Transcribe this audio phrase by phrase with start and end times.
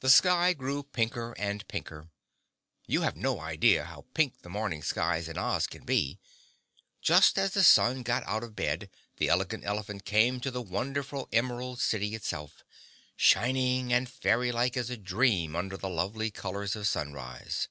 [0.00, 2.10] The sky grew pinker and pinker.
[2.86, 6.18] You have no idea how pink the morning skies in Oz can be.
[7.00, 11.30] Just as the sun got out of bed, the Elegant Elephant came to the wonderful
[11.32, 12.62] Emerald City itself,
[13.16, 17.68] shining and fairylike as a dream under the lovely colors of sunrise.